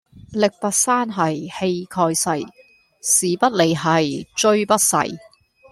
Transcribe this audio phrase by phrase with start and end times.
[0.31, 2.43] 力拔山兮氣蓋世，
[3.03, 5.15] 時不利兮騅不逝